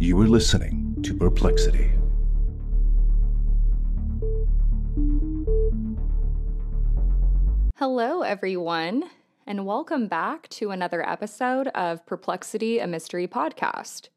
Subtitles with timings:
[0.00, 1.92] You are listening to Perplexity.
[7.76, 9.10] Hello, everyone,
[9.46, 14.08] and welcome back to another episode of Perplexity, a Mystery Podcast.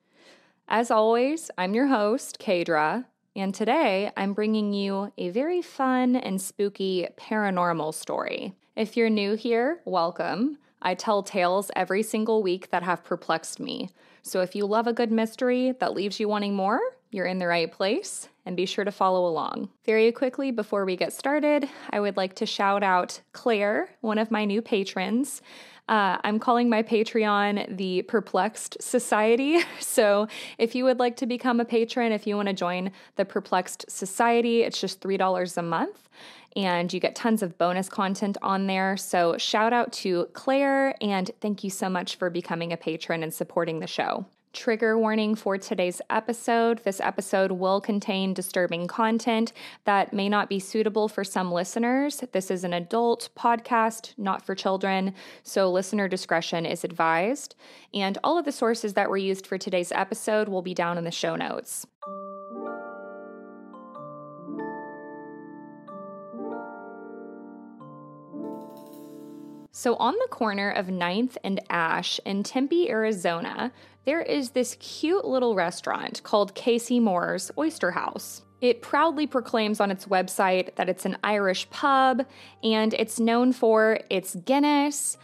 [0.69, 3.03] As always, I'm your host, Kaydra,
[3.35, 8.53] and today I'm bringing you a very fun and spooky paranormal story.
[8.77, 10.59] If you're new here, welcome.
[10.81, 13.89] I tell tales every single week that have perplexed me.
[14.23, 16.79] So if you love a good mystery that leaves you wanting more,
[17.11, 19.69] you're in the right place, and be sure to follow along.
[19.85, 24.31] Very quickly, before we get started, I would like to shout out Claire, one of
[24.31, 25.41] my new patrons.
[25.89, 29.59] Uh, I'm calling my Patreon the Perplexed Society.
[29.79, 33.25] So if you would like to become a patron, if you want to join the
[33.25, 36.09] Perplexed Society, it's just $3 a month
[36.55, 38.97] and you get tons of bonus content on there.
[38.97, 43.33] So, shout out to Claire, and thank you so much for becoming a patron and
[43.33, 44.25] supporting the show.
[44.53, 46.79] Trigger warning for today's episode.
[46.83, 49.51] This episode will contain disturbing content
[49.85, 52.23] that may not be suitable for some listeners.
[52.33, 57.55] This is an adult podcast, not for children, so listener discretion is advised.
[57.95, 61.03] And all of the sources that were used for today's episode will be down in
[61.03, 61.87] the show notes.
[69.75, 73.73] So, on the corner of 9th and Ash in Tempe, Arizona,
[74.05, 78.41] there is this cute little restaurant called Casey Moore's Oyster House.
[78.61, 82.25] It proudly proclaims on its website that it's an Irish pub
[82.63, 85.17] and it's known for its Guinness.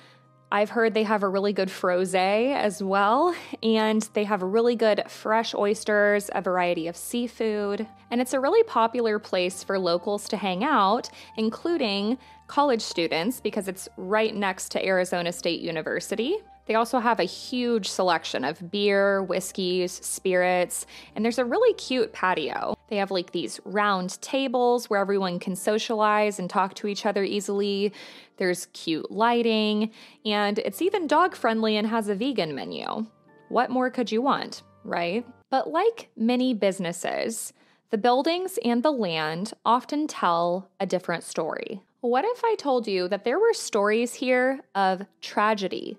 [0.52, 5.04] I've heard they have a really good frosé as well, and they have really good
[5.08, 10.38] fresh oysters, a variety of seafood, and it's a really popular place for locals to
[10.38, 16.36] hang out, including college students because it's right next to Arizona State University.
[16.70, 20.86] They also have a huge selection of beer, whiskeys, spirits,
[21.16, 22.78] and there's a really cute patio.
[22.90, 27.24] They have like these round tables where everyone can socialize and talk to each other
[27.24, 27.92] easily.
[28.38, 29.90] There's cute lighting,
[30.24, 33.08] and it's even dog friendly and has a vegan menu.
[33.48, 35.26] What more could you want, right?
[35.50, 37.52] But like many businesses,
[37.90, 41.82] the buildings and the land often tell a different story.
[42.02, 45.98] What if I told you that there were stories here of tragedy,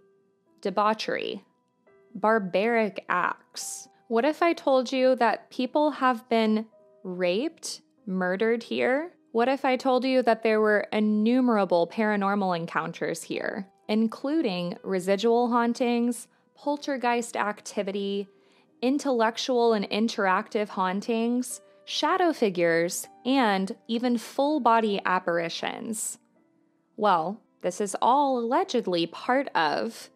[0.60, 1.44] debauchery,
[2.14, 3.88] barbaric acts?
[4.08, 6.66] What if I told you that people have been
[7.04, 9.12] raped, murdered here?
[9.32, 16.26] What if I told you that there were innumerable paranormal encounters here, including residual hauntings,
[16.56, 18.28] poltergeist activity,
[18.82, 21.60] intellectual and interactive hauntings?
[21.90, 26.18] shadow figures, and even full body apparitions.
[26.96, 30.08] Well, this is all allegedly part of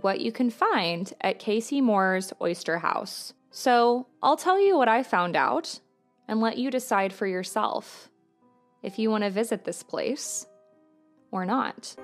[0.00, 3.34] what you can find at Casey Moore's Oyster House.
[3.50, 5.80] So I'll tell you what I found out
[6.26, 8.08] and let you decide for yourself
[8.82, 10.46] if you want to visit this place
[11.30, 11.94] or not.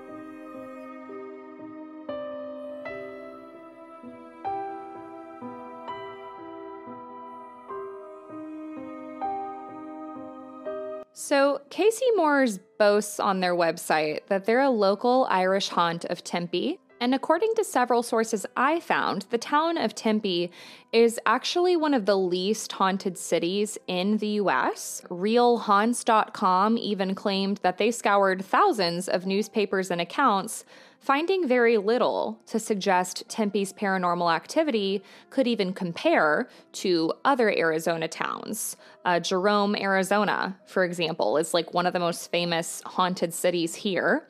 [11.13, 16.79] So, Casey Moore's boasts on their website that they're a local Irish haunt of Tempe.
[17.01, 20.51] And according to several sources I found, the town of Tempe
[20.91, 25.01] is actually one of the least haunted cities in the US.
[25.09, 30.65] RealHaunts.com even claimed that they scoured thousands of newspapers and accounts
[30.99, 38.75] finding very little to suggest Tempe's paranormal activity could even compare to other Arizona towns.
[39.05, 44.28] Uh, Jerome, Arizona, for example, is like one of the most famous haunted cities here.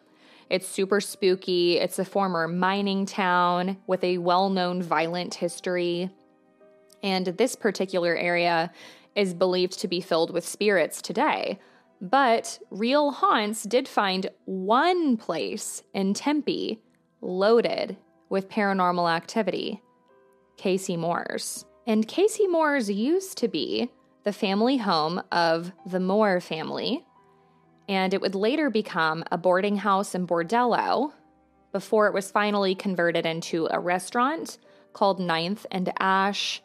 [0.50, 1.78] It's super spooky.
[1.78, 6.10] It's a former mining town with a well known violent history.
[7.04, 8.72] And this particular area
[9.16, 11.60] is believed to be filled with spirits today.
[12.02, 16.82] But Real Haunts did find one place in Tempe
[17.22, 17.98] loaded
[18.30, 19.82] with paranormal activity
[20.58, 21.66] Casey Moore's.
[21.88, 23.90] And Casey Moore's used to be
[24.24, 27.06] the family home of the Moore family,
[27.90, 31.12] and it would later become a boarding house and bordello
[31.74, 34.60] before it was finally converted into a restaurant
[34.94, 36.62] called Ninth and Ash,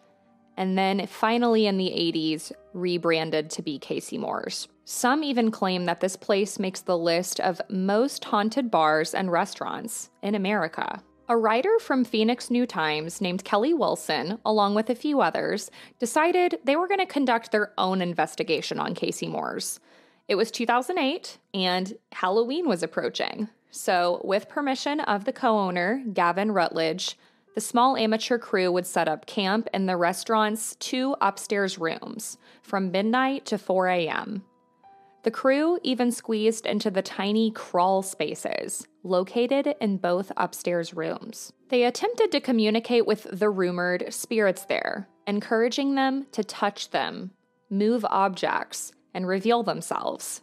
[0.57, 4.69] and then finally in the 80s rebranded to be Casey Moore's.
[4.85, 10.11] Some even claim that this place makes the list of most haunted bars and restaurants
[10.23, 11.03] in America.
[11.29, 16.59] A writer from Phoenix New Times named Kelly Wilson, along with a few others, decided
[16.65, 19.81] they were going to conduct their own investigation on Casey Moore's.
[20.27, 23.49] It was 2008 and Halloween was approaching.
[23.71, 27.19] So, with permission of the co owner, Gavin Rutledge,
[27.55, 32.91] The small amateur crew would set up camp in the restaurant's two upstairs rooms from
[32.91, 34.43] midnight to 4 a.m.
[35.25, 41.53] The crew even squeezed into the tiny crawl spaces located in both upstairs rooms.
[41.69, 47.31] They attempted to communicate with the rumored spirits there, encouraging them to touch them,
[47.71, 50.43] move objects, and reveal themselves.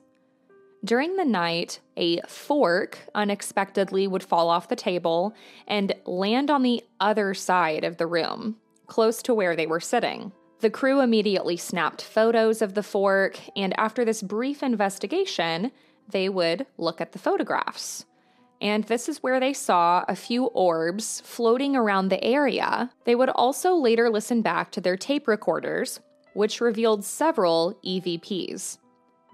[0.84, 5.36] During the night, a fork unexpectedly would fall off the table
[5.68, 8.58] and land on the other side of the room,
[8.88, 10.32] close to where they were sitting.
[10.62, 15.72] The crew immediately snapped photos of the fork, and after this brief investigation,
[16.10, 18.06] they would look at the photographs.
[18.60, 22.92] And this is where they saw a few orbs floating around the area.
[23.06, 26.00] They would also later listen back to their tape recorders,
[26.34, 28.78] which revealed several EVPs.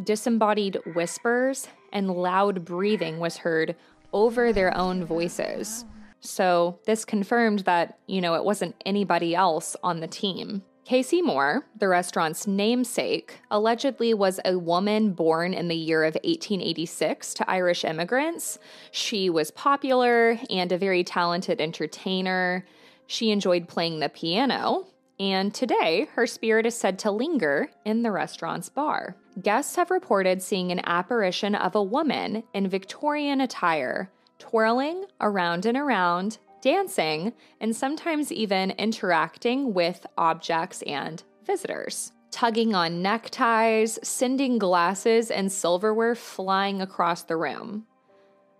[0.03, 3.75] Disembodied whispers and loud breathing was heard
[4.13, 5.85] over their own voices.
[6.19, 10.63] So, this confirmed that, you know, it wasn't anybody else on the team.
[10.87, 17.33] Casey Moore, the restaurant's namesake, allegedly was a woman born in the year of 1886
[17.33, 18.57] to Irish immigrants.
[18.91, 22.65] She was popular and a very talented entertainer.
[23.05, 24.87] She enjoyed playing the piano,
[25.19, 29.15] and today her spirit is said to linger in the restaurant's bar.
[29.41, 35.77] Guests have reported seeing an apparition of a woman in Victorian attire, twirling around and
[35.77, 42.11] around dancing, and sometimes even interacting with objects and visitors.
[42.31, 47.85] Tugging on neckties, sending glasses and silverware flying across the room.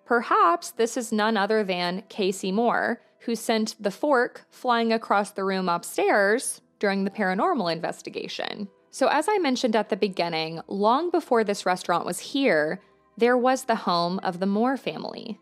[0.06, 5.44] Perhaps this is none other than Casey Moore, who sent the fork flying across the
[5.44, 8.68] room upstairs during the paranormal investigation.
[8.90, 12.82] So, as I mentioned at the beginning, long before this restaurant was here,
[13.18, 15.40] there was the home of the Moore family.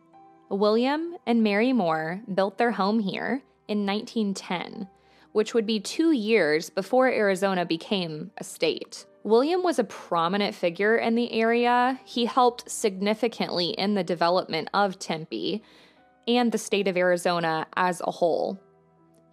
[0.49, 4.87] William and Mary Moore built their home here in 1910,
[5.31, 9.05] which would be two years before Arizona became a state.
[9.23, 11.99] William was a prominent figure in the area.
[12.05, 15.63] He helped significantly in the development of Tempe
[16.27, 18.59] and the state of Arizona as a whole.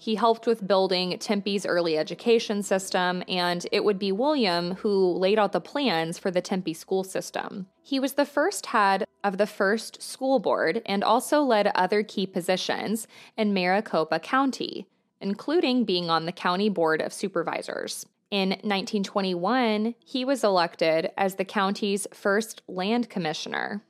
[0.02, 5.38] He helped with building Tempe's early education system, and it would be William who laid
[5.38, 7.68] out the plans for the Tempe school system.
[7.84, 12.26] He was the first head of the first school board and also led other key
[12.26, 13.06] positions
[13.36, 14.88] in Maricopa County,
[15.20, 18.04] including being on the county board of supervisors.
[18.32, 23.84] In 1921, he was elected as the county's first land commissioner.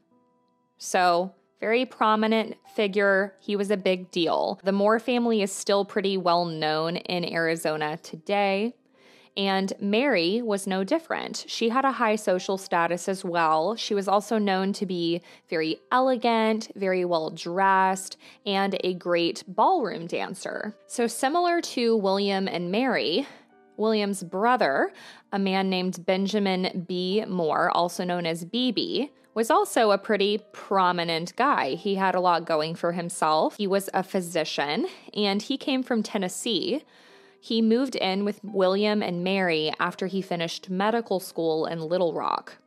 [0.77, 3.37] So, very prominent figure.
[3.39, 4.59] He was a big deal.
[4.65, 8.75] The Moore family is still pretty well known in Arizona today.
[9.37, 11.45] And Mary was no different.
[11.47, 13.77] She had a high social status as well.
[13.77, 20.09] She was also known to be very elegant, very well dressed, and a great ballroom
[20.09, 20.77] dancer.
[20.89, 23.27] So, similar to William and Mary,
[23.77, 24.93] William's brother,
[25.31, 27.25] a man named Benjamin B.
[27.25, 31.71] Moore, also known as BB, was also a pretty prominent guy.
[31.75, 33.57] He had a lot going for himself.
[33.57, 36.85] He was a physician and he came from Tennessee.
[37.41, 42.59] He moved in with William and Mary after he finished medical school in Little Rock.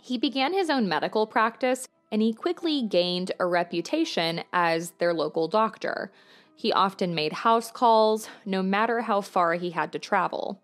[0.00, 5.48] He began his own medical practice and he quickly gained a reputation as their local
[5.48, 6.12] doctor.
[6.54, 10.60] He often made house calls, no matter how far he had to travel.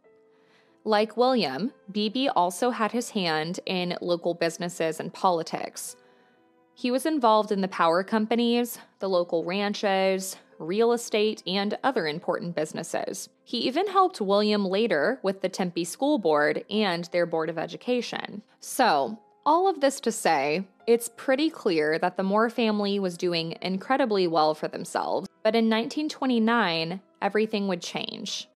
[0.85, 5.97] Like William, BB also had his hand in local businesses and politics.
[6.75, 12.55] He was involved in the power companies, the local ranches, real estate, and other important
[12.55, 13.29] businesses.
[13.45, 18.43] He even helped William later with the Tempe School Board and their Board of Education.
[18.61, 23.57] So, all of this to say, it's pretty clear that the Moore family was doing
[23.63, 28.49] incredibly well for themselves, but in 1929, everything would change.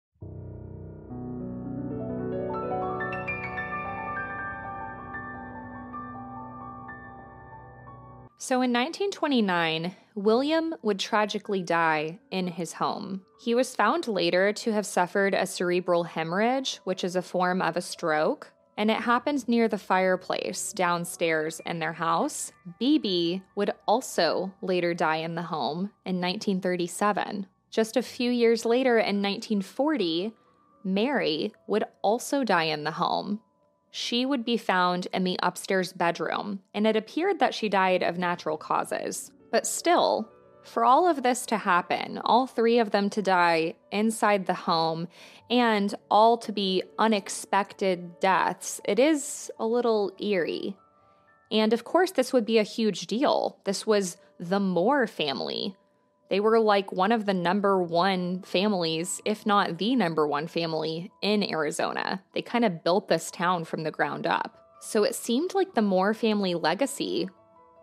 [8.43, 13.23] So in 1929, William would tragically die in his home.
[13.41, 17.77] He was found later to have suffered a cerebral hemorrhage, which is a form of
[17.77, 22.51] a stroke, and it happened near the fireplace downstairs in their house.
[22.81, 27.47] BB would also later die in the home in 1937.
[27.71, 30.33] Just a few years later, in 1940,
[30.83, 33.41] Mary would also die in the home
[33.93, 38.19] she would be found in the upstairs bedroom, and it appeared that she died of
[38.19, 39.31] natural causes.
[39.51, 40.29] But still,
[40.63, 45.09] for all of this to happen, all three of them to die inside the home,
[45.51, 50.75] and all to be unexpected deaths, it is a little eerie.
[51.51, 53.59] And of course, this would be a huge deal.
[53.65, 55.77] This was the Moore family.
[56.33, 61.12] They were like one of the number one families, if not the number one family
[61.21, 62.23] in Arizona.
[62.33, 64.57] They kind of built this town from the ground up.
[64.81, 67.29] So it seemed like the Moore family legacy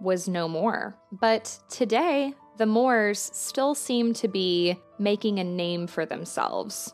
[0.01, 0.97] was no more.
[1.11, 6.91] But today, the Moores still seem to be making a name for themselves.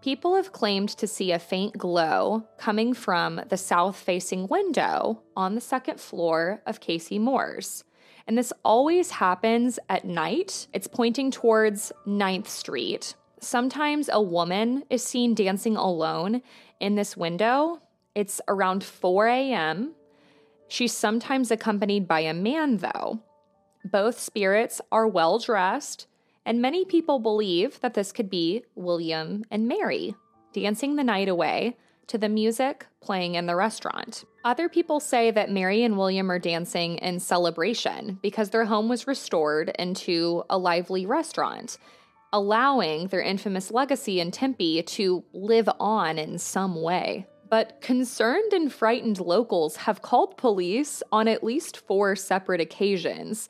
[0.00, 5.54] People have claimed to see a faint glow coming from the south facing window on
[5.54, 7.84] the second floor of Casey Moore's.
[8.28, 10.68] And this always happens at night.
[10.74, 13.14] It's pointing towards 9th Street.
[13.40, 16.42] Sometimes a woman is seen dancing alone
[16.78, 17.80] in this window.
[18.14, 19.94] It's around 4 a.m.
[20.68, 23.20] She's sometimes accompanied by a man, though.
[23.82, 26.06] Both spirits are well dressed,
[26.44, 30.14] and many people believe that this could be William and Mary
[30.52, 31.76] dancing the night away
[32.08, 34.24] to the music playing in the restaurant.
[34.44, 39.06] Other people say that Mary and William are dancing in celebration because their home was
[39.06, 41.78] restored into a lively restaurant,
[42.32, 47.26] allowing their infamous legacy in Tempe to live on in some way.
[47.50, 53.48] But concerned and frightened locals have called police on at least four separate occasions.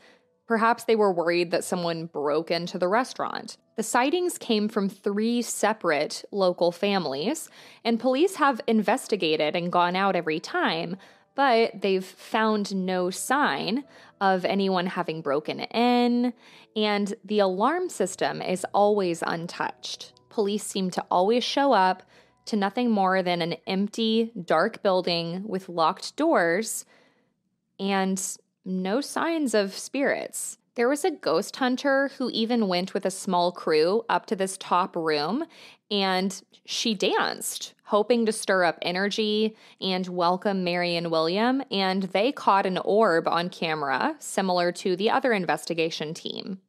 [0.49, 3.59] Perhaps they were worried that someone broke into the restaurant.
[3.77, 7.51] The sightings came from three separate local families,
[7.85, 10.97] and police have investigated and gone out every time,
[11.35, 13.85] but they've found no sign
[14.23, 16.33] of anyone having broken in,
[16.75, 20.15] and the alarm system is always untouched.
[20.31, 22.03] Police seem to always show up
[22.47, 26.87] to nothing more than an empty, dark building with locked doors
[27.79, 30.59] and no signs of spirits.
[30.75, 34.57] There was a ghost hunter who even went with a small crew up to this
[34.59, 35.45] top room
[35.91, 41.63] and she danced, hoping to stir up energy and welcome Mary and William.
[41.71, 46.61] And they caught an orb on camera, similar to the other investigation team.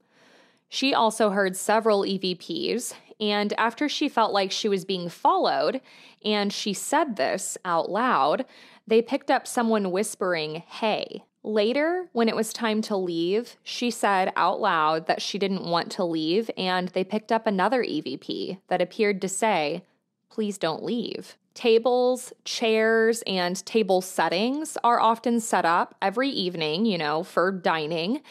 [0.69, 5.81] She also heard several EVPs, and after she felt like she was being followed,
[6.23, 8.45] and she said this out loud,
[8.87, 11.23] they picked up someone whispering, Hey.
[11.43, 15.89] Later, when it was time to leave, she said out loud that she didn't want
[15.93, 19.83] to leave, and they picked up another EVP that appeared to say,
[20.29, 21.37] Please don't leave.
[21.53, 28.21] Tables, chairs, and table settings are often set up every evening, you know, for dining.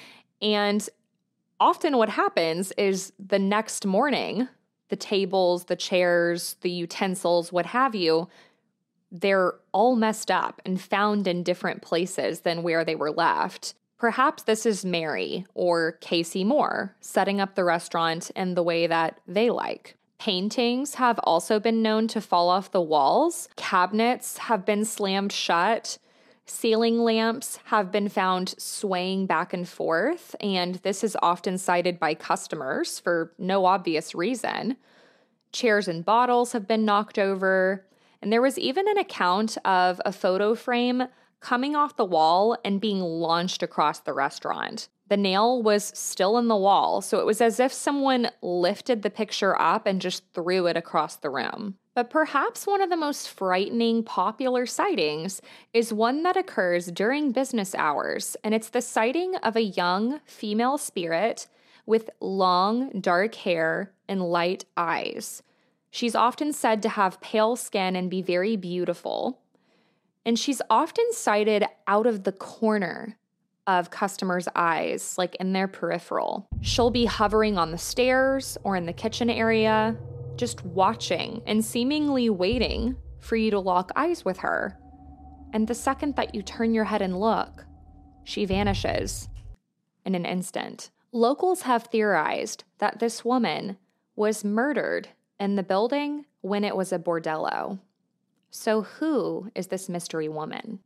[0.40, 0.88] And
[1.58, 4.48] often what happens is the next morning,
[4.88, 8.28] the tables, the chairs, the utensils, what have you,
[9.10, 13.74] they're all messed up and found in different places than where they were left.
[13.98, 19.20] Perhaps this is Mary or Casey Moore setting up the restaurant in the way that
[19.26, 19.96] they like.
[20.18, 23.48] Paintings have also been known to fall off the walls.
[23.56, 25.98] Cabinets have been slammed shut.
[26.44, 32.14] Ceiling lamps have been found swaying back and forth, and this is often cited by
[32.14, 34.76] customers for no obvious reason.
[35.52, 37.84] Chairs and bottles have been knocked over.
[38.20, 41.04] And there was even an account of a photo frame
[41.40, 44.88] coming off the wall and being launched across the restaurant.
[45.08, 49.10] The nail was still in the wall, so it was as if someone lifted the
[49.10, 51.76] picture up and just threw it across the room.
[51.94, 55.40] But perhaps one of the most frightening popular sightings
[55.72, 60.76] is one that occurs during business hours, and it's the sighting of a young female
[60.76, 61.48] spirit
[61.86, 65.42] with long, dark hair and light eyes.
[65.90, 69.40] She's often said to have pale skin and be very beautiful.
[70.24, 73.16] And she's often sighted out of the corner
[73.66, 76.48] of customers' eyes, like in their peripheral.
[76.60, 79.96] She'll be hovering on the stairs or in the kitchen area,
[80.36, 84.78] just watching and seemingly waiting for you to lock eyes with her.
[85.52, 87.66] And the second that you turn your head and look,
[88.24, 89.28] she vanishes
[90.04, 90.90] in an instant.
[91.12, 93.78] Locals have theorized that this woman
[94.16, 97.78] was murdered in the building when it was a bordello.
[98.50, 100.80] So, who is this mystery woman?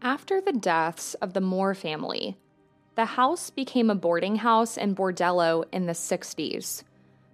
[0.00, 2.36] After the deaths of the Moore family,
[2.94, 6.82] the house became a boarding house and bordello in the 60s.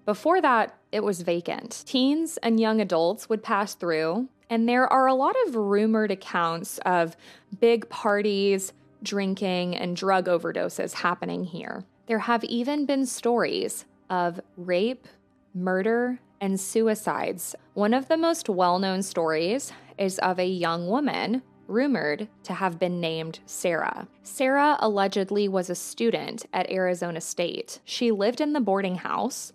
[0.04, 1.82] Before that, it was vacant.
[1.86, 6.78] Teens and young adults would pass through and there are a lot of rumored accounts
[6.86, 7.16] of
[7.60, 8.72] big parties,
[9.02, 11.84] drinking, and drug overdoses happening here.
[12.06, 15.08] There have even been stories of rape,
[15.54, 17.56] murder, and suicides.
[17.72, 22.78] One of the most well known stories is of a young woman rumored to have
[22.78, 24.06] been named Sarah.
[24.22, 27.80] Sarah allegedly was a student at Arizona State.
[27.84, 29.52] She lived in the boarding house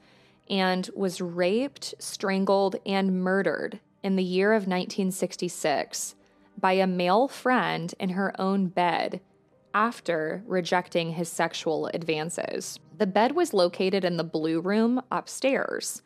[0.50, 6.16] and was raped, strangled, and murdered in the year of 1966
[6.58, 9.22] by a male friend in her own bed
[9.74, 12.80] after rejecting his sexual advances.
[12.98, 16.02] The bed was located in the blue room upstairs.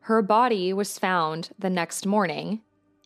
[0.00, 2.62] Her body was found the next morning,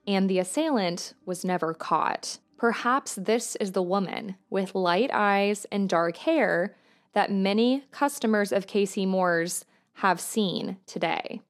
[0.06, 2.38] and the assailant was never caught.
[2.56, 6.76] Perhaps this is the woman with light eyes and dark hair
[7.12, 9.64] that many customers of Casey Moore's
[9.94, 11.40] have seen today.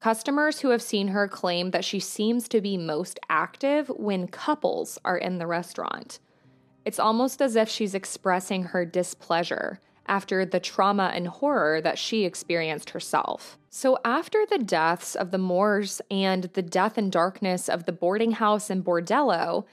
[0.00, 4.98] Customers who have seen her claim that she seems to be most active when couples
[5.04, 6.20] are in the restaurant.
[6.84, 12.24] It's almost as if she's expressing her displeasure after the trauma and horror that she
[12.24, 13.58] experienced herself.
[13.70, 18.32] So, after the deaths of the Moores and the death and darkness of the boarding
[18.32, 19.64] house and bordello,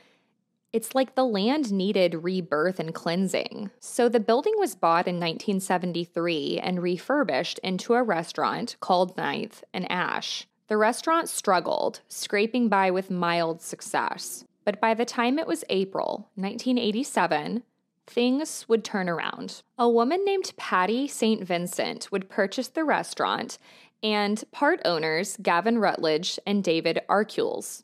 [0.73, 3.69] it's like the land needed rebirth and cleansing.
[3.79, 9.89] So the building was bought in 1973 and refurbished into a restaurant called Ninth and
[9.91, 10.47] Ash.
[10.67, 14.45] The restaurant struggled, scraping by with mild success.
[14.65, 17.61] But by the time it was April 1987,
[18.07, 19.61] things would turn around.
[19.77, 21.43] A woman named Patty St.
[21.43, 23.59] Vincent would purchase the restaurant,
[24.01, 27.83] and part owners Gavin Rutledge and David Arkules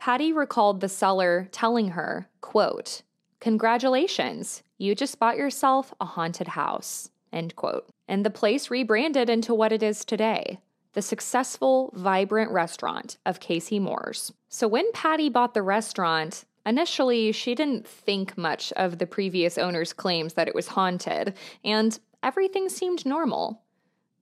[0.00, 3.02] Patty recalled the seller telling her, quote,
[3.38, 7.86] Congratulations, you just bought yourself a haunted house, end quote.
[8.08, 10.58] And the place rebranded into what it is today
[10.94, 14.32] the successful, vibrant restaurant of Casey Moore's.
[14.48, 19.92] So when Patty bought the restaurant, initially she didn't think much of the previous owner's
[19.92, 23.62] claims that it was haunted, and everything seemed normal.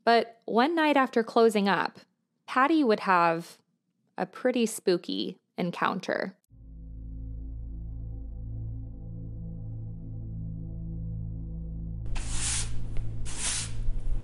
[0.04, 2.00] But one night after closing up,
[2.46, 3.56] Patty would have
[4.18, 6.34] a pretty spooky encounter.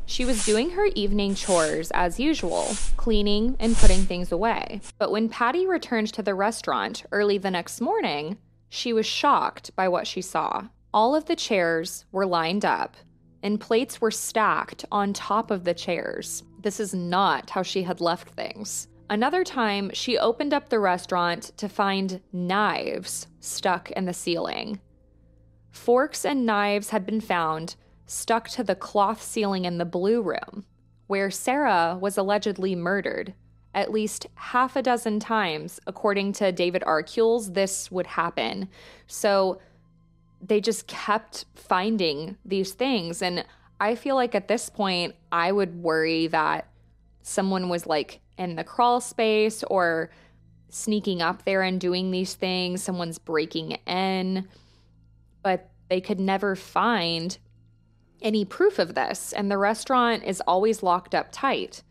[0.07, 4.81] She was doing her evening chores as usual, cleaning and putting things away.
[4.97, 9.89] But when Patty returned to the restaurant early the next morning, she was shocked by
[9.89, 10.69] what she saw.
[10.93, 12.97] All of the chairs were lined up,
[13.43, 16.45] and plates were stacked on top of the chairs.
[16.61, 18.87] This is not how she had left things.
[19.10, 24.80] Another time, she opened up the restaurant to find knives stuck in the ceiling.
[25.71, 30.64] Forks and knives had been found stuck to the cloth ceiling in the blue room,
[31.06, 33.34] where Sarah was allegedly murdered.
[33.75, 38.69] At least half a dozen times, according to David Arkules, this would happen.
[39.06, 39.60] So
[40.40, 43.21] they just kept finding these things.
[43.21, 43.45] And
[43.80, 46.69] I feel like at this point, I would worry that
[47.25, 50.10] someone was like in the crawl space or
[50.69, 52.82] sneaking up there and doing these things.
[52.82, 54.47] Someone's breaking in,
[55.43, 57.39] but they could never find
[58.21, 59.32] any proof of this.
[59.32, 61.82] And the restaurant is always locked up tight.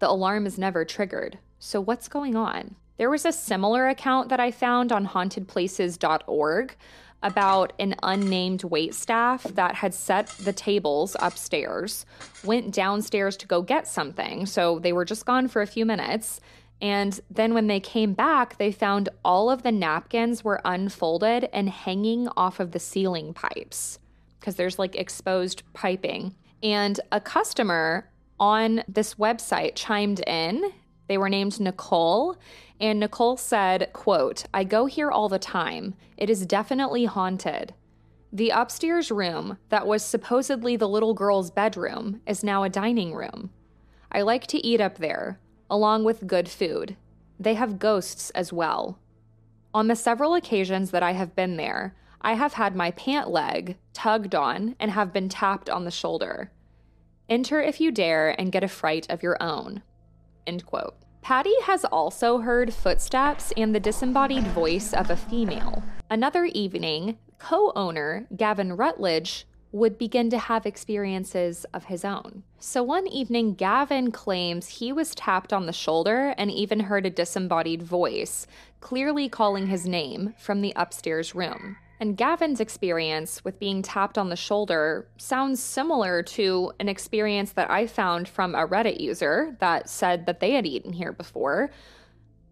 [0.00, 1.38] The alarm is never triggered.
[1.58, 2.74] So, what's going on?
[2.98, 6.76] There was a similar account that I found on hauntedplaces.org
[7.22, 12.06] about an unnamed wait staff that had set the tables upstairs,
[12.44, 14.46] went downstairs to go get something.
[14.46, 16.40] So they were just gone for a few minutes.
[16.80, 21.68] And then when they came back, they found all of the napkins were unfolded and
[21.70, 23.98] hanging off of the ceiling pipes
[24.38, 26.34] because there's like exposed piping.
[26.62, 30.72] And a customer on this website chimed in.
[31.08, 32.36] They were named Nicole
[32.80, 35.94] and Nicole said, quote, I go here all the time.
[36.16, 37.74] It is definitely haunted.
[38.32, 43.50] The upstairs room that was supposedly the little girl's bedroom is now a dining room.
[44.12, 46.96] I like to eat up there, along with good food.
[47.40, 48.98] They have ghosts as well.
[49.72, 53.76] On the several occasions that I have been there, I have had my pant leg
[53.92, 56.50] tugged on and have been tapped on the shoulder.
[57.28, 59.82] Enter if you dare and get a fright of your own.
[60.46, 60.96] End quote.
[61.26, 65.82] Patty has also heard footsteps and the disembodied voice of a female.
[66.08, 72.44] Another evening, co owner Gavin Rutledge would begin to have experiences of his own.
[72.60, 77.10] So one evening, Gavin claims he was tapped on the shoulder and even heard a
[77.10, 78.46] disembodied voice,
[78.78, 81.76] clearly calling his name from the upstairs room.
[81.98, 87.70] And Gavin's experience with being tapped on the shoulder sounds similar to an experience that
[87.70, 91.70] I found from a Reddit user that said that they had eaten here before.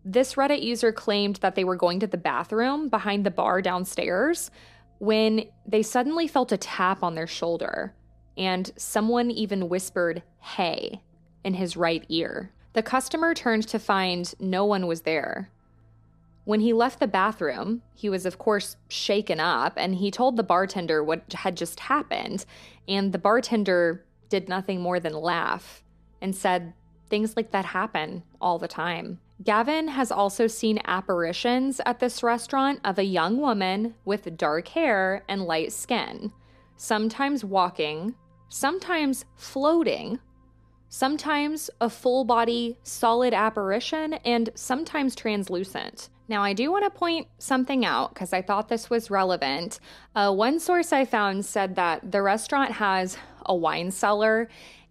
[0.04, 4.50] This Reddit user claimed that they were going to the bathroom behind the bar downstairs
[4.98, 7.94] when they suddenly felt a tap on their shoulder,
[8.38, 11.02] and someone even whispered, Hey,
[11.42, 12.50] in his right ear.
[12.72, 15.50] The customer turned to find no one was there.
[16.44, 20.42] When he left the bathroom, he was, of course, shaken up and he told the
[20.42, 22.44] bartender what had just happened.
[22.86, 25.82] And the bartender did nothing more than laugh
[26.20, 26.74] and said,
[27.08, 29.20] Things like that happen all the time.
[29.42, 35.24] Gavin has also seen apparitions at this restaurant of a young woman with dark hair
[35.28, 36.32] and light skin,
[36.76, 38.14] sometimes walking,
[38.48, 40.18] sometimes floating,
[40.88, 46.08] sometimes a full body solid apparition, and sometimes translucent.
[46.26, 49.78] Now, I do want to point something out because I thought this was relevant.
[50.14, 54.48] Uh, one source I found said that the restaurant has a wine cellar,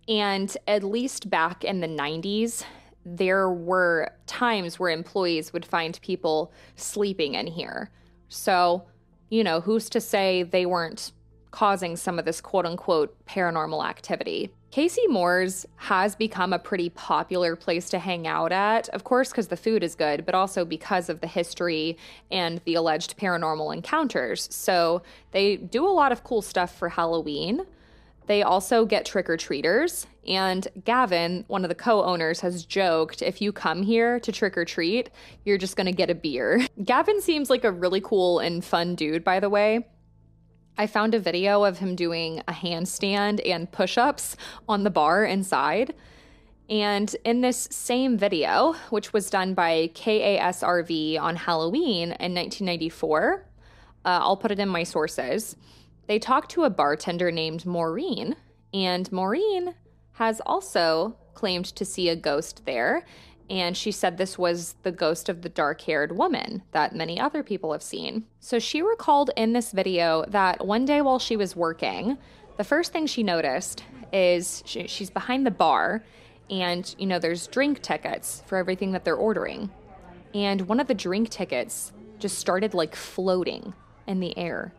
[0.07, 2.63] and at least back in the 90s,
[3.05, 7.89] there were times where employees would find people sleeping in here.
[8.29, 8.85] So,
[9.29, 11.11] you know, who's to say they weren't
[11.53, 14.51] causing some of this quote unquote paranormal activity?
[14.71, 19.49] Casey Moore's has become a pretty popular place to hang out at, of course, because
[19.49, 21.95] the food is good, but also because of the history
[22.31, 24.47] and the alleged paranormal encounters.
[24.51, 27.67] So they do a lot of cool stuff for Halloween.
[28.25, 30.07] They also get trick or treaters.
[30.27, 34.57] And Gavin, one of the co owners, has joked if you come here to trick
[34.57, 35.11] or treat,
[35.45, 36.65] you're just gonna get a beer.
[36.83, 39.85] Gavin seems like a really cool and fun dude, by the way.
[40.77, 44.35] I found a video of him doing a handstand and push ups
[44.67, 45.93] on the bar inside.
[46.69, 53.45] And in this same video, which was done by KASRV on Halloween in 1994,
[54.05, 55.55] uh, I'll put it in my sources
[56.07, 58.35] they talk to a bartender named Maureen,
[58.73, 59.75] and Maureen
[60.13, 63.05] has also claimed to see a ghost there.
[63.49, 67.43] And she said this was the ghost of the dark haired woman that many other
[67.43, 68.25] people have seen.
[68.39, 72.17] So she recalled in this video that one day while she was working,
[72.57, 76.03] the first thing she noticed is she, she's behind the bar,
[76.49, 79.69] and you know, there's drink tickets for everything that they're ordering.
[80.33, 83.73] And one of the drink tickets just started like floating
[84.07, 84.73] in the air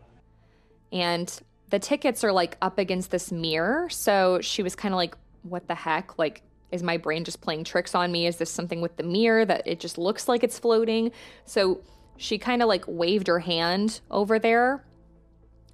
[0.95, 3.91] and the tickets are like up against this mirror.
[3.91, 6.19] So she was kind of like, what the heck?
[6.19, 6.43] Like,
[6.75, 8.27] is my brain just playing tricks on me?
[8.27, 11.13] Is this something with the mirror that it just looks like it's floating?
[11.45, 11.81] So
[12.17, 14.85] she kind of like waved her hand over there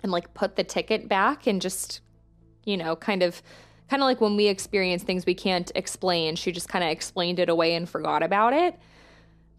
[0.02, 2.00] and like put the ticket back and just,
[2.64, 3.42] you know, kind of
[3.88, 7.38] kind of like when we experience things we can't explain, she just kind of explained
[7.40, 8.78] it away and forgot about it.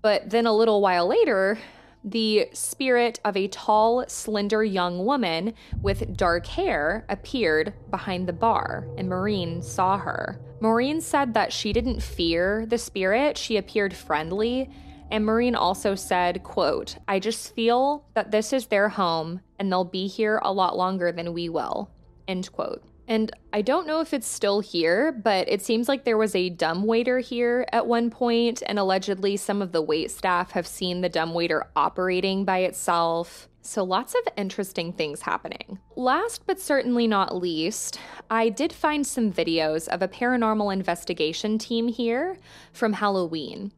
[0.02, 1.58] But then a little while later,
[2.04, 8.88] the spirit of a tall, slender young woman with dark hair appeared behind the bar,
[8.98, 10.40] and Maureen saw her.
[10.60, 14.70] Maureen said that she didn't fear the spirit, she appeared friendly.
[15.12, 19.84] And Maureen also said, quote, I just feel that this is their home and they'll
[19.84, 21.92] be here a lot longer than we will.
[22.30, 22.82] End quote.
[23.12, 26.48] And I don't know if it's still here, but it seems like there was a
[26.50, 31.02] dumb waiter here at one point, and allegedly some of the wait staff have seen
[31.02, 33.50] the dumb waiter operating by itself.
[33.64, 35.78] So, lots of interesting things happening.
[35.98, 41.90] Last but certainly not least, I did find some videos of a paranormal investigation team
[41.90, 42.38] here
[42.72, 43.74] from Halloween.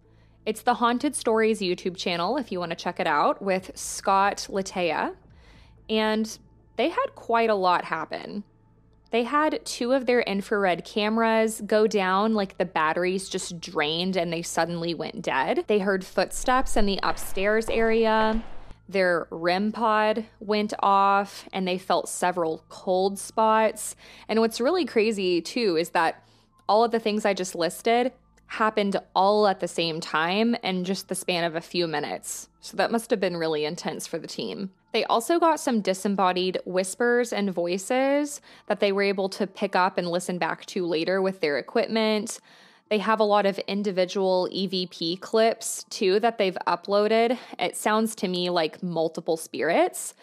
[0.45, 4.45] It's the Haunted Stories YouTube channel if you want to check it out with Scott
[4.47, 5.15] Latea.
[5.89, 6.37] And
[6.75, 8.43] they had quite a lot happen.
[9.13, 14.33] They had two of their infrared cameras go down, like the batteries just drained and
[14.33, 15.65] they suddenly went dead.
[15.67, 18.43] They heard footsteps in the upstairs area.
[18.89, 23.95] Their REM pod went off and they felt several cold spots.
[24.27, 26.23] And what's really crazy too is that
[26.67, 28.13] all of the things I just listed
[28.47, 32.49] happened all at the same time in just the span of a few minutes.
[32.61, 34.71] So that must have been really intense for the team.
[34.91, 39.97] They also got some disembodied whispers and voices that they were able to pick up
[39.97, 42.39] and listen back to later with their equipment.
[42.89, 47.39] They have a lot of individual EVP clips too that they've uploaded.
[47.57, 50.13] It sounds to me like multiple spirits.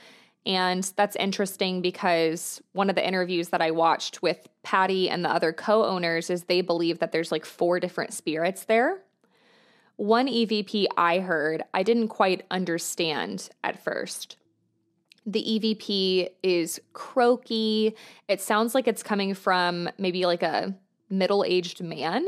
[0.46, 5.30] And that's interesting because one of the interviews that I watched with Patty and the
[5.30, 9.02] other co owners is they believe that there's like four different spirits there.
[9.96, 14.36] One EVP I heard, I didn't quite understand at first.
[15.26, 17.94] The EVP is croaky.
[18.26, 20.74] It sounds like it's coming from maybe like a
[21.10, 22.26] middle aged man.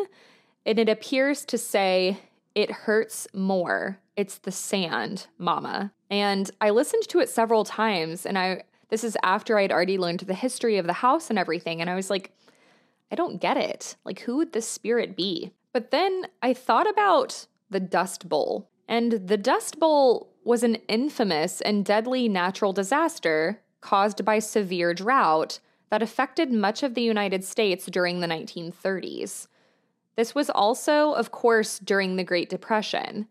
[0.66, 2.18] And it appears to say,
[2.54, 3.98] It hurts more.
[4.16, 5.92] It's the sand, mama.
[6.10, 8.26] And I listened to it several times.
[8.26, 11.80] And I, this is after I'd already learned the history of the house and everything.
[11.80, 12.32] And I was like,
[13.10, 13.96] I don't get it.
[14.04, 15.52] Like, who would this spirit be?
[15.72, 18.68] But then I thought about the Dust Bowl.
[18.88, 25.58] And the Dust Bowl was an infamous and deadly natural disaster caused by severe drought
[25.90, 29.46] that affected much of the United States during the 1930s.
[30.16, 33.28] This was also, of course, during the Great Depression.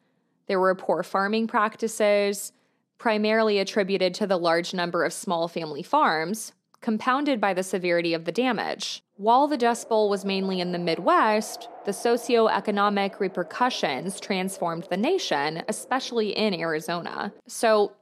[0.52, 2.52] There were poor farming practices,
[2.98, 8.26] primarily attributed to the large number of small family farms, compounded by the severity of
[8.26, 9.02] the damage.
[9.16, 15.64] While the Dust Bowl was mainly in the Midwest, the socioeconomic repercussions transformed the nation,
[15.70, 17.32] especially in Arizona.
[17.48, 17.94] So,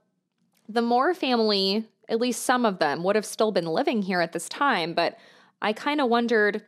[0.67, 4.31] the Moore family, at least some of them, would have still been living here at
[4.31, 5.19] this time, but
[5.61, 6.63] I kind of wondered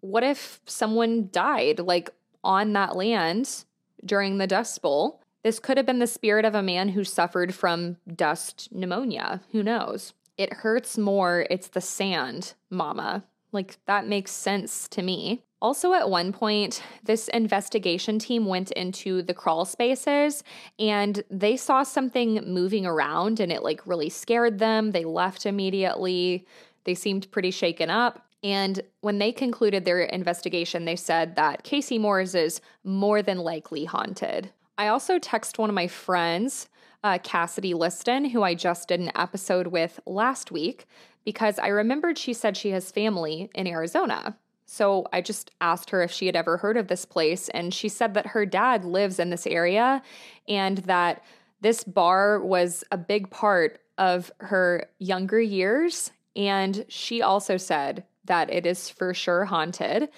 [0.00, 2.08] what if someone died, like
[2.42, 3.66] on that land
[4.04, 5.20] during the Dust Bowl?
[5.42, 9.40] This could have been the spirit of a man who suffered from dust pneumonia.
[9.52, 10.12] Who knows?
[10.36, 11.46] It hurts more.
[11.50, 13.24] It's the sand, mama.
[13.52, 15.42] Like, that makes sense to me.
[15.60, 20.44] Also, at one point, this investigation team went into the crawl spaces
[20.78, 24.92] and they saw something moving around and it like really scared them.
[24.92, 26.46] They left immediately.
[26.84, 28.27] They seemed pretty shaken up.
[28.42, 33.84] And when they concluded their investigation, they said that Casey Moore's is more than likely
[33.84, 34.50] haunted.
[34.76, 36.68] I also text one of my friends,
[37.02, 40.86] uh, Cassidy Liston, who I just did an episode with last week,
[41.24, 44.36] because I remembered she said she has family in Arizona.
[44.66, 47.88] So I just asked her if she had ever heard of this place, and she
[47.88, 50.02] said that her dad lives in this area
[50.46, 51.24] and that
[51.60, 56.12] this bar was a big part of her younger years.
[56.36, 60.08] And she also said that it is for sure haunted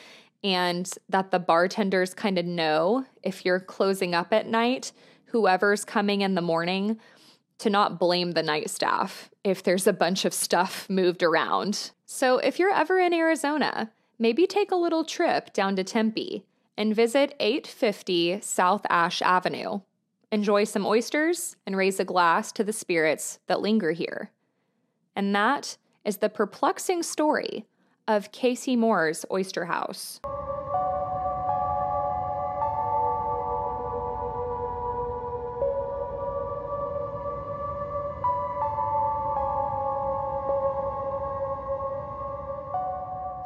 [0.42, 4.92] and that the bartenders kind of know if you're closing up at night,
[5.26, 6.98] whoever's coming in the morning
[7.58, 11.90] to not blame the night staff if there's a bunch of stuff moved around.
[12.06, 16.44] So if you're ever in Arizona, maybe take a little trip down to Tempe
[16.76, 19.80] and visit 850 South Ash Avenue.
[20.32, 24.30] Enjoy some oysters and raise a glass to the spirits that linger here.
[25.14, 27.66] And that is the perplexing story
[28.10, 30.20] of Casey Moore's Oyster House.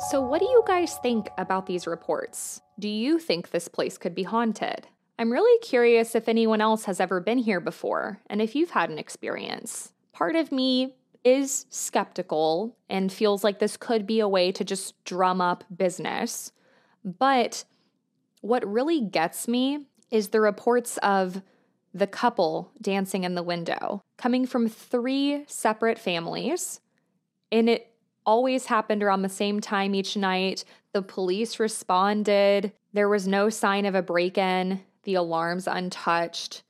[0.09, 2.63] So, what do you guys think about these reports?
[2.79, 4.87] Do you think this place could be haunted?
[5.19, 8.89] I'm really curious if anyone else has ever been here before and if you've had
[8.89, 9.93] an experience.
[10.15, 15.03] Part of me is skeptical and feels like this could be a way to just
[15.05, 16.53] drum up business.
[17.03, 17.65] But
[18.43, 21.43] what really gets me is the reports of
[21.95, 26.81] the couple dancing in the window coming from three separate families.
[27.51, 27.91] And it
[28.27, 30.65] always happened around the same time each night.
[30.93, 32.73] The police responded.
[32.93, 36.63] There was no sign of a break in, the alarms untouched.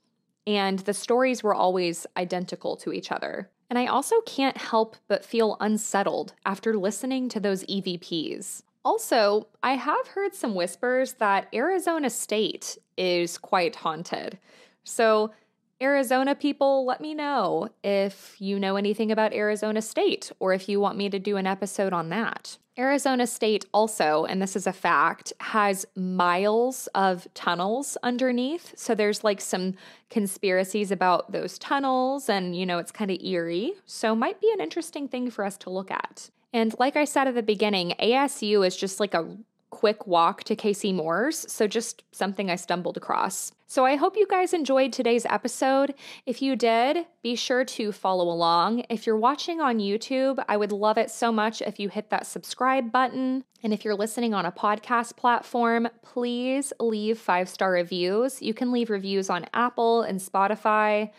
[0.47, 3.51] And the stories were always identical to each other.
[3.71, 8.63] And I also can't help but feel unsettled after listening to those EVPs.
[8.85, 14.39] Also, I have heard some whispers that Arizona State is quite haunted.
[14.85, 15.33] So
[15.85, 20.81] Arizona people, let me know if you know anything about Arizona State or if you
[20.81, 22.57] want me to do an episode on that.
[22.79, 28.73] Arizona State also, and this is a fact, has miles of tunnels underneath.
[28.79, 29.75] So there's like some
[30.09, 33.75] conspiracies about those tunnels, and you know, it's kind of eerie.
[33.85, 36.31] So, might be an interesting thing for us to look at.
[36.55, 39.37] And like I said at the beginning, ASU is just like a
[39.75, 43.51] quick walk to Casey Moore's, so just something I stumbled across.
[43.67, 45.95] So I hope you guys enjoyed today's episode.
[46.27, 48.85] If you did, be sure to follow along.
[48.89, 52.29] If you're watching on YouTube, I would love it so much if you hit that
[52.29, 53.43] subscribe button.
[53.65, 58.41] And if you're listening on a podcast platform, please leave five star reviews.
[58.41, 61.11] You can leave reviews on Apple and Spotify.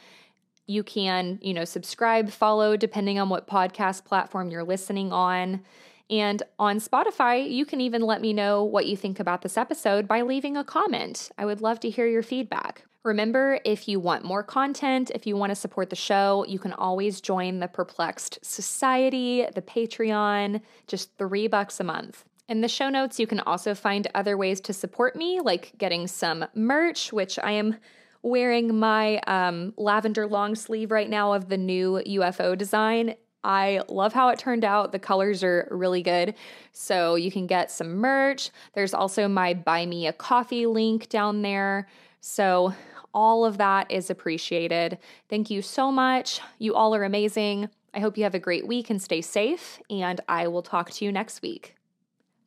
[0.65, 5.61] You can, you know, subscribe, follow, depending on what podcast platform you're listening on.
[6.09, 10.07] And on Spotify, you can even let me know what you think about this episode
[10.07, 11.31] by leaving a comment.
[11.37, 12.85] I would love to hear your feedback.
[13.03, 16.73] Remember, if you want more content, if you want to support the show, you can
[16.73, 22.25] always join the Perplexed Society, the Patreon, just three bucks a month.
[22.47, 26.07] In the show notes, you can also find other ways to support me, like getting
[26.07, 27.77] some merch, which I am
[28.21, 33.15] wearing my um, lavender long sleeve right now of the new UFO design.
[33.45, 34.91] I love how it turned out.
[34.91, 36.33] The colors are really good.
[36.71, 38.49] So you can get some merch.
[38.73, 41.87] There's also my buy me a coffee link down there.
[42.21, 42.73] So
[43.13, 44.97] all of that is appreciated.
[45.29, 46.41] Thank you so much.
[46.57, 47.69] You all are amazing.
[47.93, 51.05] I hope you have a great week and stay safe, and I will talk to
[51.05, 51.75] you next week.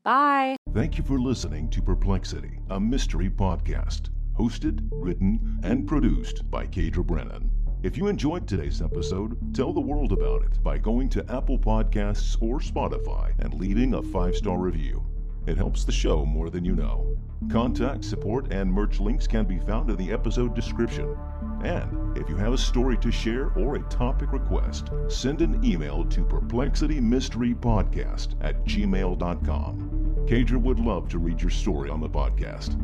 [0.03, 0.57] Bye.
[0.75, 7.07] Thank you for listening to Perplexity, a mystery podcast, hosted, written, and produced by Kaydra
[7.07, 7.51] Brennan.
[7.81, 12.37] If you enjoyed today's episode, tell the world about it by going to Apple Podcasts
[12.41, 15.07] or Spotify and leaving a five star review.
[15.47, 17.17] It helps the show more than you know.
[17.49, 21.17] Contact, support, and merch links can be found in the episode description.
[21.63, 26.05] And if you have a story to share or a topic request, send an email
[26.07, 30.17] to perplexitymysterypodcast at gmail.com.
[30.27, 32.75] Kaydra would love to read your story on the podcast.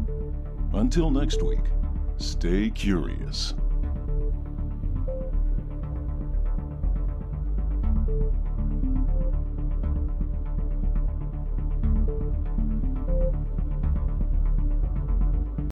[0.72, 1.64] Until next week,
[2.16, 3.54] stay curious.